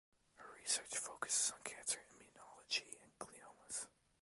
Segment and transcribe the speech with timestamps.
[0.37, 3.85] Her research focuses on cancer immunology and gliomas.